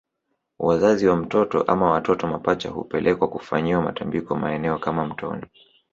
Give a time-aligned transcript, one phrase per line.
[0.59, 5.45] Wazazi wa mtoto ama watoto mapacha hupelekwa kufanyiwa matambiko maeneo kama mtoni